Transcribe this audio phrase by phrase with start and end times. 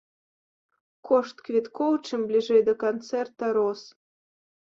[1.09, 3.81] Кошт квіткоў чым бліжэй да канцэрта рос.